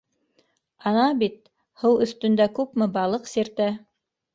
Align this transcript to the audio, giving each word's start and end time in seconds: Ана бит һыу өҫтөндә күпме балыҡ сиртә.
Ана 0.93 1.03
бит 1.21 1.37
һыу 1.85 2.03
өҫтөндә 2.09 2.51
күпме 2.59 2.93
балыҡ 3.01 3.35
сиртә. 3.39 3.75